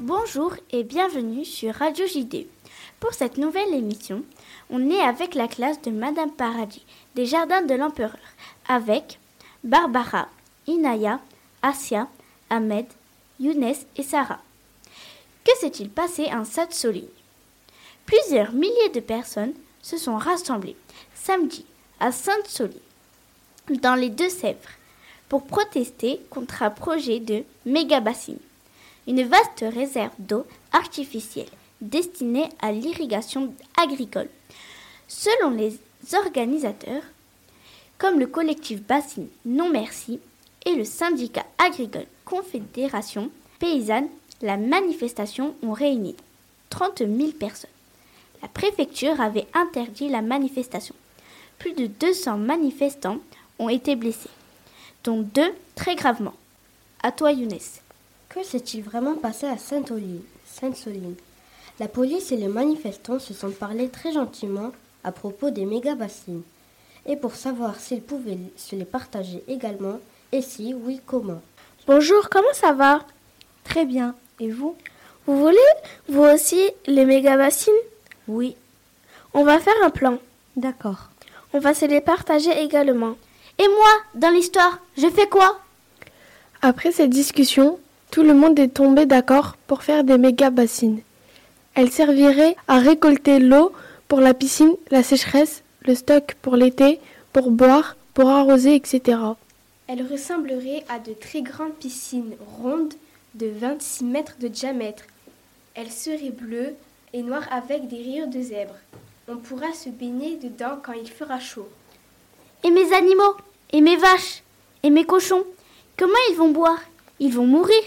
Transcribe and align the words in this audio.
Bonjour 0.00 0.54
et 0.70 0.84
bienvenue 0.84 1.44
sur 1.44 1.74
Radio 1.74 2.06
JD. 2.06 2.46
Pour 3.00 3.14
cette 3.14 3.36
nouvelle 3.36 3.74
émission, 3.74 4.22
on 4.70 4.88
est 4.90 5.00
avec 5.00 5.34
la 5.34 5.48
classe 5.48 5.82
de 5.82 5.90
Madame 5.90 6.30
Paradis 6.30 6.86
des 7.16 7.26
Jardins 7.26 7.62
de 7.62 7.74
l'Empereur, 7.74 8.16
avec 8.68 9.18
Barbara, 9.64 10.28
Inaya, 10.68 11.18
Asia, 11.62 12.06
Ahmed, 12.48 12.86
Younes 13.40 13.74
et 13.96 14.04
Sarah. 14.04 14.38
Que 15.44 15.56
s'est-il 15.58 15.90
passé 15.90 16.26
en 16.32 16.44
Sainte-Soline 16.44 17.08
Plusieurs 18.06 18.52
milliers 18.52 18.90
de 18.94 19.00
personnes 19.00 19.54
se 19.82 19.98
sont 19.98 20.16
rassemblées 20.16 20.76
samedi 21.12 21.66
à 21.98 22.12
Sainte-Soline, 22.12 22.78
dans 23.82 23.96
les 23.96 24.10
Deux-Sèvres, 24.10 24.70
pour 25.28 25.44
protester 25.44 26.20
contre 26.30 26.62
un 26.62 26.70
projet 26.70 27.18
de 27.18 27.42
méga-bassine, 27.66 28.38
une 29.08 29.24
vaste 29.24 29.64
réserve 29.74 30.12
d'eau 30.18 30.46
artificielle 30.70 31.48
destinée 31.80 32.48
à 32.60 32.72
l'irrigation 32.72 33.54
agricole. 33.76 34.28
Selon 35.08 35.50
les 35.50 35.78
organisateurs, 36.14 37.02
comme 37.96 38.20
le 38.20 38.26
collectif 38.26 38.82
Bassine 38.82 39.28
Non 39.46 39.70
Merci 39.70 40.20
et 40.66 40.74
le 40.74 40.84
syndicat 40.84 41.46
agricole 41.56 42.06
Confédération 42.26 43.30
Paysanne, 43.58 44.08
la 44.42 44.58
manifestation 44.58 45.54
ont 45.62 45.72
réuni 45.72 46.14
30 46.68 46.98
000 46.98 47.32
personnes. 47.32 47.70
La 48.42 48.48
préfecture 48.48 49.20
avait 49.20 49.46
interdit 49.54 50.10
la 50.10 50.22
manifestation. 50.22 50.94
Plus 51.58 51.72
de 51.72 51.86
200 51.86 52.36
manifestants 52.36 53.18
ont 53.58 53.70
été 53.70 53.96
blessés, 53.96 54.30
dont 55.02 55.22
deux 55.22 55.52
très 55.74 55.96
gravement. 55.96 56.34
À 57.02 57.10
toi, 57.10 57.32
Younes. 57.32 57.58
Que 58.38 58.44
s'est-il 58.44 58.84
vraiment 58.84 59.16
passé 59.16 59.46
à 59.46 59.58
Sainte-Soline 59.58 60.22
Sainte-Soline 60.46 61.16
La 61.80 61.88
police 61.88 62.30
et 62.30 62.36
les 62.36 62.46
manifestants 62.46 63.18
se 63.18 63.34
sont 63.34 63.50
parlé 63.50 63.88
très 63.88 64.12
gentiment 64.12 64.70
à 65.02 65.10
propos 65.10 65.50
des 65.50 65.64
méga-bassines. 65.64 66.42
Et 67.04 67.16
pour 67.16 67.34
savoir 67.34 67.80
s'ils 67.80 68.00
pouvaient 68.00 68.38
se 68.56 68.76
les 68.76 68.84
partager 68.84 69.42
également, 69.48 69.98
et 70.30 70.40
si 70.40 70.72
oui, 70.72 71.00
comment. 71.04 71.42
Bonjour, 71.88 72.28
comment 72.30 72.52
ça 72.52 72.72
va? 72.72 73.00
Très 73.64 73.84
bien. 73.84 74.14
Et 74.38 74.52
vous? 74.52 74.76
Vous 75.26 75.36
voulez, 75.36 75.58
vous 76.08 76.22
aussi, 76.22 76.70
les 76.86 77.06
méga-bassines 77.06 77.72
Oui. 78.28 78.54
On 79.34 79.42
va 79.42 79.58
faire 79.58 79.82
un 79.82 79.90
plan. 79.90 80.16
D'accord. 80.54 81.08
On 81.52 81.58
va 81.58 81.74
se 81.74 81.86
les 81.86 82.00
partager 82.00 82.56
également. 82.62 83.16
Et 83.58 83.66
moi, 83.66 83.90
dans 84.14 84.30
l'histoire, 84.30 84.78
je 84.96 85.08
fais 85.08 85.26
quoi? 85.26 85.58
Après 86.62 86.92
cette 86.92 87.10
discussion, 87.10 87.80
tout 88.10 88.22
le 88.22 88.34
monde 88.34 88.58
est 88.58 88.74
tombé 88.74 89.06
d'accord 89.06 89.56
pour 89.66 89.82
faire 89.82 90.04
des 90.04 90.18
méga-bassines. 90.18 91.00
Elles 91.74 91.92
serviraient 91.92 92.56
à 92.66 92.78
récolter 92.78 93.38
l'eau 93.38 93.72
pour 94.08 94.20
la 94.20 94.34
piscine, 94.34 94.74
la 94.90 95.02
sécheresse, 95.02 95.62
le 95.82 95.94
stock 95.94 96.34
pour 96.42 96.56
l'été, 96.56 96.98
pour 97.32 97.50
boire, 97.50 97.96
pour 98.14 98.28
arroser, 98.30 98.74
etc. 98.74 99.18
Elles 99.86 100.06
ressembleraient 100.06 100.84
à 100.88 100.98
de 100.98 101.12
très 101.12 101.42
grandes 101.42 101.74
piscines 101.74 102.34
rondes 102.60 102.94
de 103.34 103.46
26 103.46 104.04
mètres 104.04 104.36
de 104.40 104.48
diamètre. 104.48 105.04
Elles 105.74 105.90
seraient 105.90 106.30
bleues 106.30 106.74
et 107.12 107.22
noires 107.22 107.48
avec 107.52 107.88
des 107.88 107.98
rires 107.98 108.28
de 108.28 108.40
zèbre. 108.40 108.74
On 109.28 109.36
pourra 109.36 109.72
se 109.74 109.90
baigner 109.90 110.36
dedans 110.36 110.78
quand 110.82 110.94
il 110.94 111.08
fera 111.08 111.38
chaud. 111.38 111.68
Et 112.64 112.70
mes 112.70 112.92
animaux 112.92 113.36
Et 113.72 113.80
mes 113.80 113.96
vaches 113.96 114.42
Et 114.82 114.90
mes 114.90 115.04
cochons 115.04 115.44
Comment 115.96 116.12
ils 116.30 116.36
vont 116.36 116.50
boire? 116.50 116.80
Ils 117.20 117.32
vont 117.32 117.46
mourir. 117.46 117.82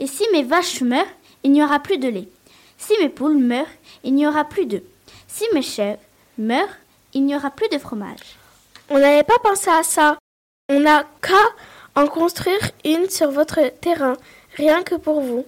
Et 0.00 0.06
si 0.06 0.24
mes 0.32 0.42
vaches 0.42 0.80
meurent, 0.80 1.06
il 1.44 1.52
n'y 1.52 1.62
aura 1.62 1.78
plus 1.78 1.98
de 1.98 2.08
lait. 2.08 2.28
Si 2.78 2.94
mes 3.00 3.10
poules 3.10 3.36
meurent, 3.38 3.66
il 4.02 4.14
n'y 4.14 4.26
aura 4.26 4.44
plus 4.44 4.64
d'œufs. 4.64 4.82
Si 5.28 5.44
mes 5.54 5.62
chèvres 5.62 6.00
meurent, 6.38 6.76
il 7.12 7.24
n'y 7.26 7.36
aura 7.36 7.50
plus 7.50 7.68
de 7.68 7.78
fromage. 7.78 8.38
On 8.88 8.98
n'avait 8.98 9.22
pas 9.22 9.38
pensé 9.42 9.68
à 9.70 9.82
ça. 9.82 10.18
On 10.70 10.80
n'a 10.80 11.04
qu'à 11.20 12.00
en 12.00 12.06
construire 12.06 12.70
une 12.84 13.10
sur 13.10 13.30
votre 13.30 13.60
terrain, 13.80 14.16
rien 14.56 14.82
que 14.82 14.94
pour 14.94 15.20
vous. 15.20 15.44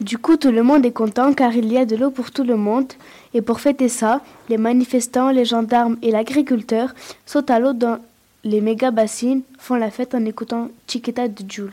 Du 0.00 0.18
coup, 0.18 0.36
tout 0.36 0.52
le 0.52 0.62
monde 0.62 0.86
est 0.86 0.92
content 0.92 1.32
car 1.32 1.54
il 1.54 1.72
y 1.72 1.78
a 1.78 1.84
de 1.84 1.96
l'eau 1.96 2.10
pour 2.10 2.30
tout 2.30 2.44
le 2.44 2.56
monde. 2.56 2.92
Et 3.34 3.42
pour 3.42 3.60
fêter 3.60 3.88
ça, 3.88 4.20
les 4.48 4.58
manifestants, 4.58 5.30
les 5.30 5.44
gendarmes 5.44 5.96
et 6.02 6.12
l'agriculteur 6.12 6.94
sautent 7.24 7.50
à 7.50 7.58
l'eau 7.58 7.72
dans 7.72 7.98
les 8.44 8.60
méga 8.60 8.92
bassines, 8.92 9.42
font 9.58 9.74
la 9.74 9.90
fête 9.90 10.14
en 10.14 10.24
écoutant 10.24 10.68
Chiquita 10.86 11.26
de 11.26 11.50
Jules. 11.50 11.72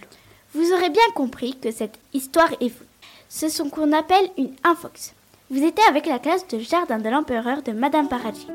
Vous 0.56 0.72
aurez 0.72 0.90
bien 0.92 1.02
compris 1.16 1.56
que 1.60 1.72
cette 1.72 1.98
histoire 2.14 2.52
est 2.62 2.70
fou. 2.70 2.84
C'est 3.28 3.50
ce 3.50 3.64
qu'on 3.64 3.92
appelle 3.92 4.30
une 4.38 4.54
infox. 4.64 5.14
Vous 5.50 5.64
étiez 5.64 5.84
avec 5.90 6.06
la 6.06 6.20
classe 6.20 6.48
de 6.48 6.60
Jardin 6.60 7.00
de 7.00 7.10
l'Empereur 7.10 7.64
de 7.64 7.72
Madame 7.72 8.08
Paradis. 8.08 8.48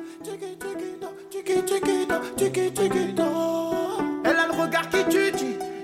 Elle 4.25 4.37
a 4.37 4.47
le 4.47 4.63
regard 4.63 4.89
qui 4.89 5.05
tue, 5.11 5.33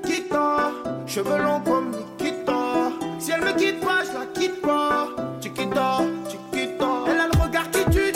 Chiquita. 0.07 0.71
Cheveux 1.07 1.39
longs 1.39 1.61
comme 1.61 1.91
Nikita. 1.91 2.93
Si 3.19 3.33
elle 3.33 3.41
me 3.41 3.53
quitte 3.59 3.81
pas, 3.81 4.05
je 4.05 4.13
la 4.13 4.27
quitte 4.27 4.61
pas. 4.61 5.09
Chiquita, 5.41 5.99
Chiquita. 6.31 6.87
Elle 7.09 7.21
a 7.21 7.27
le 7.27 7.43
regard 7.43 7.71
qui 7.73 7.85
tue, 7.91 8.13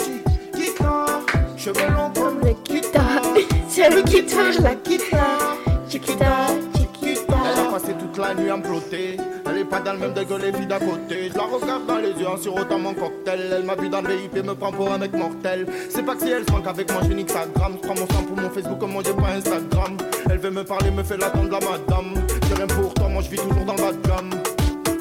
Chiquita. 0.55 1.05
Cheveux 1.57 1.89
longs 1.91 2.11
comme 2.15 2.39
Nikita. 2.41 3.01
Si 3.69 3.81
elle 3.81 3.95
me 3.95 4.01
quitte 4.01 4.33
pas, 4.33 4.51
je 4.51 4.61
la 4.61 4.75
quitte 4.75 5.08
à 8.49 8.57
me 8.57 8.63
flotter. 8.63 9.17
Elle 9.45 9.57
est 9.59 9.65
pas 9.65 9.79
dans 9.79 9.93
le 9.93 9.99
même 9.99 10.13
dégueu 10.13 10.37
les 10.37 10.53
filles 10.53 10.67
d'à 10.67 10.79
côté. 10.79 11.29
Je 11.31 11.37
la 11.37 11.43
regarde 11.43 11.85
dans 11.87 11.97
les 11.97 12.11
yeux 12.11 12.27
en 12.27 12.37
sirotant 12.37 12.79
mon 12.79 12.93
cocktail. 12.93 13.39
Elle 13.57 13.63
m'a 13.63 13.75
vu 13.75 13.89
dans 13.89 14.01
le 14.01 14.13
VIP, 14.13 14.43
me 14.45 14.53
prend 14.53 14.71
pour 14.71 14.91
un 14.91 14.97
mec 14.97 15.13
mortel. 15.13 15.65
C'est 15.89 16.03
pas 16.05 16.15
que 16.15 16.21
si 16.21 16.31
elle 16.31 16.45
se 16.45 16.51
manque 16.51 16.67
avec 16.67 16.91
moi, 16.91 17.01
je 17.07 17.13
nique 17.13 17.29
sa 17.29 17.45
gramme. 17.45 17.73
Je 17.81 17.87
prends 17.87 17.95
mon 17.95 18.07
sang 18.07 18.23
pour 18.27 18.37
mon 18.37 18.49
Facebook, 18.49 18.79
comme 18.79 18.91
moi 18.91 19.03
j'ai 19.05 19.13
pas 19.13 19.29
Instagram. 19.29 19.97
Elle 20.29 20.37
veut 20.37 20.51
me 20.51 20.63
parler, 20.63 20.91
me 20.91 21.03
fait 21.03 21.17
l'attendre 21.17 21.49
la 21.51 21.59
madame. 21.59 22.13
J'ai 22.47 22.55
rien 22.55 22.67
pour 22.67 22.93
toi, 22.93 23.09
moi 23.09 23.21
je 23.21 23.29
vis 23.29 23.37
toujours 23.37 23.65
dans 23.65 23.73
la 23.73 23.91
gamme. 23.91 24.29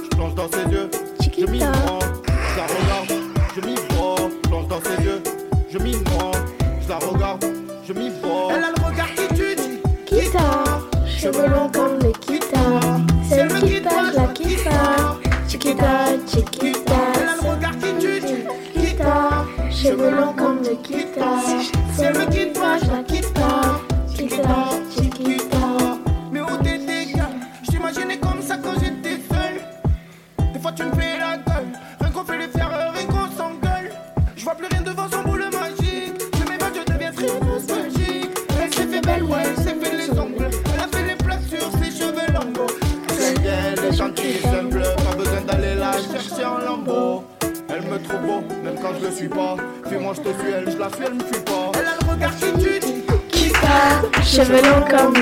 Je 0.03 0.09
plonge 0.17 0.35
dans 0.35 0.49
ses 0.51 0.71
yeux, 0.73 0.91
je 1.21 1.47
m'y 1.47 1.59
prends. 1.59 1.99
Je 2.53 2.57
la 2.57 2.67
regarde, 2.67 3.13
je 3.55 3.61
m'y 3.67 3.75
vois. 3.91 4.17
Je 4.19 4.49
plonge 4.49 4.69
dans 4.69 4.81
ses 4.81 5.05
yeux, 5.05 5.23
je 5.71 5.79
m'y 5.79 5.93
noie. 5.93 6.33
Je 6.83 6.89
la 6.89 6.99
regarde, 6.99 7.45
je 7.87 7.93
m'y 7.93 8.11
vois. 8.23 8.53
Elle 8.57 8.65
a 8.65 8.71
le 8.77 8.85
regard 8.85 9.15
qui 9.15 9.35
tue, 9.35 9.57
Kita, 10.07 10.65
cheveux 11.07 11.49
longs 11.49 11.69
longs 20.11 20.33
comme 20.35 20.63
les 20.63 20.77
Kita. 20.77 21.78
Le 49.09 49.15
suis 49.15 49.29
pas. 49.29 49.57
Fuis-moi, 49.87 50.13
je 50.15 50.21
te 50.21 50.29
suis, 50.29 50.53
elle, 50.55 50.71
je 50.71 50.79
la 50.79 50.89
fuis, 50.89 51.05
elle 51.07 51.15
me 51.15 51.21
fuit 51.21 51.41
pas. 51.41 51.73
Elle 51.75 51.87
a 51.87 51.95
le 52.01 52.11
regard 52.11 52.37
qui 52.37 52.53
tue, 52.63 52.81
Kita, 53.31 54.23
cheveux 54.23 54.63
longs 54.63 54.85
comme. 54.89 55.15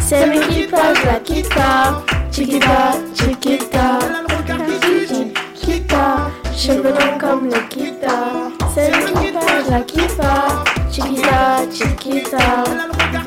Si 0.00 0.14
elle 0.14 0.30
me 0.30 0.46
quitte 0.48 0.70
pas, 0.70 0.94
je 0.94 1.06
la 1.06 1.20
pas. 1.54 2.04
Chiquita, 2.30 2.92
Chiquita. 3.14 3.98
Elle 4.02 4.14
a 4.14 4.22
le 4.22 4.36
regard 4.36 4.66
qui. 4.66 5.32
Kita, 5.54 6.30
cheveux 6.56 6.90
longs 6.90 7.18
comme. 7.18 7.50
Si 7.50 8.78
elle 8.78 8.92
me 8.92 9.20
quitte 9.20 9.34
pas, 9.34 9.46
je 9.64 9.70
la 9.70 9.80
pas. 10.16 10.64
Chiquita, 10.90 11.38
Chiquita. 11.72 12.38
Elle 12.66 12.78
a 12.78 12.86
le 12.86 12.92
regard 12.92 13.26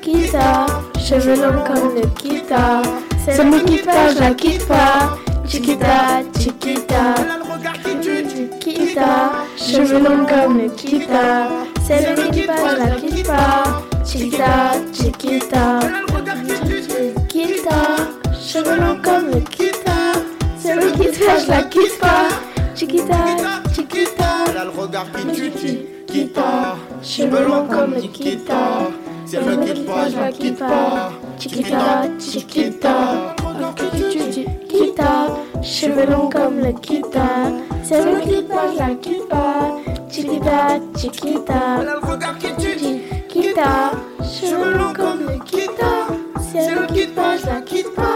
qui 0.00 0.30
cheveux 1.00 1.36
longs 1.36 1.64
comme 1.64 1.96
elle 3.28 3.50
me 3.50 3.58
quitte 3.60 3.84
pas, 3.84 4.12
je 4.14 4.20
la 4.20 4.34
pas. 4.66 5.35
Chiquita, 5.48 6.22
Chiquita. 6.38 7.14
Elle 7.18 7.30
a 7.30 7.38
le 7.38 7.44
regard 7.52 7.74
qui 7.74 8.00
tue. 8.00 8.50
Kita, 8.58 9.32
cheveux 9.56 10.00
longs 10.00 10.26
comme 10.26 10.58
les 10.58 10.70
Kita. 10.70 11.48
Elle 11.88 12.16
me 12.16 12.30
quitte 12.30 12.46
pas, 12.46 12.76
la 12.76 12.96
quitte 12.96 13.26
pas. 13.26 13.82
Chiquita, 14.04 14.72
Chiquita. 14.92 15.78
Elle 15.82 15.94
a 15.94 16.00
le 16.00 16.14
regard 16.16 16.36
qui 16.42 16.82
tue. 16.88 17.14
Kita, 17.28 17.80
cheveux 18.34 18.76
longs 18.76 19.00
comme 19.02 19.30
les 19.30 19.42
Kita. 19.42 19.92
Elle 20.64 20.76
me 20.76 20.90
quitte 20.90 21.18
pas, 21.24 21.38
la 21.48 21.62
quitte 21.62 21.98
pas. 22.00 22.28
Chiquita, 22.74 23.14
Chiquita. 23.72 24.24
Elle 24.50 24.56
a 24.56 24.64
le 24.64 24.70
regard 24.70 25.06
qui 25.12 25.50
tue. 25.50 25.86
Kita, 26.08 26.76
cheveux 27.02 27.46
longs 27.46 27.68
comme 27.68 27.94
Nikita. 27.94 28.90
Si 29.26 29.36
elle 29.36 29.44
me 29.44 29.64
quitte 29.64 29.86
pas, 29.86 30.08
je 30.08 30.16
la 30.16 30.32
quitte 30.32 30.58
pas. 30.58 31.12
Chiquita, 31.38 32.04
Chiquita. 32.18 33.35
Cheveux 35.86 36.10
longs 36.10 36.28
comme 36.28 36.58
le 36.58 36.72
kita. 36.72 37.52
C'est 37.82 38.04
le 38.04 38.20
qui 38.20 38.42
passe 38.42 38.76
la 38.78 38.94
kippa. 38.94 39.78
Chiquita, 40.10 40.80
chiquita. 40.96 41.76
A 41.78 41.84
le 41.84 41.98
regard 42.10 42.38
qui 42.38 42.48
tue. 42.56 43.02
Kita, 43.28 43.92
cheveux 44.22 44.76
longs 44.76 44.92
comme 44.92 45.20
le 45.20 45.38
kita. 45.44 46.08
C'est 46.52 46.74
le 46.74 46.86
qui 46.86 47.06
passe 47.06 47.44
la 47.44 47.60
kippa. 47.60 48.15